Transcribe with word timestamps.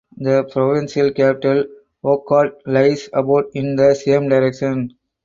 The 0.17 0.49
provincial 0.51 1.11
capital 1.11 1.63
Hohhot 2.03 2.61
lies 2.65 3.07
about 3.13 3.51
in 3.53 3.75
the 3.75 3.93
same 3.93 4.29
direction. 4.29 4.95